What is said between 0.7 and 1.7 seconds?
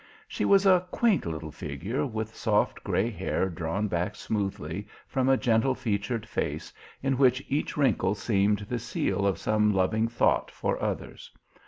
quaint little